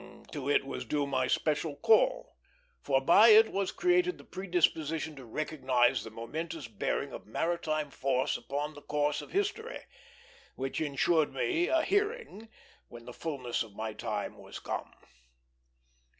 [0.31, 2.35] To it was due my special call;
[2.81, 8.35] for by it was created the predisposition to recognize the momentous bearing of maritime force
[8.35, 9.81] upon the course of history,
[10.55, 12.49] which insured me a hearing
[12.87, 14.91] when the fulness of my time was come.